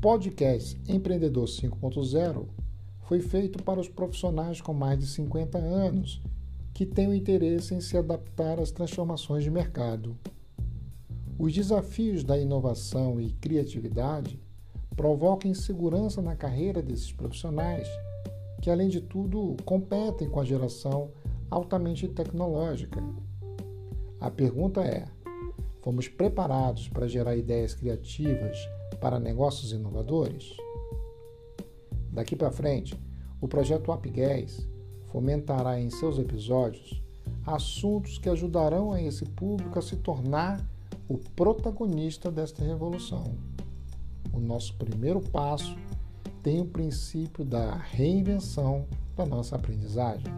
podcast 0.00 0.78
Empreendedor 0.86 1.46
5.0 1.46 2.46
foi 3.04 3.20
feito 3.20 3.62
para 3.62 3.80
os 3.80 3.88
profissionais 3.88 4.60
com 4.60 4.74
mais 4.74 4.98
de 4.98 5.06
50 5.06 5.56
anos 5.58 6.20
que 6.74 6.84
têm 6.84 7.08
o 7.08 7.14
interesse 7.14 7.74
em 7.74 7.80
se 7.80 7.96
adaptar 7.96 8.60
às 8.60 8.70
transformações 8.70 9.42
de 9.42 9.50
mercado. 9.50 10.16
Os 11.38 11.52
desafios 11.52 12.22
da 12.22 12.38
inovação 12.38 13.20
e 13.20 13.32
criatividade 13.32 14.38
provocam 14.94 15.50
insegurança 15.50 16.20
na 16.20 16.36
carreira 16.36 16.82
desses 16.82 17.12
profissionais, 17.12 17.88
que, 18.60 18.70
além 18.70 18.88
de 18.88 19.00
tudo, 19.00 19.56
competem 19.64 20.28
com 20.28 20.40
a 20.40 20.44
geração 20.44 21.10
altamente 21.50 22.06
tecnológica. 22.08 23.02
A 24.20 24.30
pergunta 24.30 24.82
é: 24.82 25.06
fomos 25.80 26.08
preparados 26.08 26.88
para 26.88 27.08
gerar 27.08 27.36
ideias 27.36 27.74
criativas 27.74 28.58
para 28.96 29.20
negócios 29.20 29.72
inovadores? 29.72 30.56
Daqui 32.10 32.34
para 32.34 32.50
frente, 32.50 32.98
o 33.40 33.46
projeto 33.46 33.92
UpGas 33.92 34.66
fomentará 35.06 35.80
em 35.80 35.90
seus 35.90 36.18
episódios 36.18 37.02
assuntos 37.46 38.18
que 38.18 38.28
ajudarão 38.28 38.92
a 38.92 39.00
esse 39.00 39.24
público 39.24 39.78
a 39.78 39.82
se 39.82 39.96
tornar 39.96 40.60
o 41.08 41.16
protagonista 41.16 42.30
desta 42.30 42.64
revolução. 42.64 43.34
O 44.32 44.40
nosso 44.40 44.74
primeiro 44.74 45.20
passo 45.20 45.76
tem 46.42 46.60
o 46.60 46.66
princípio 46.66 47.44
da 47.44 47.74
reinvenção 47.76 48.86
da 49.14 49.24
nossa 49.24 49.56
aprendizagem. 49.56 50.32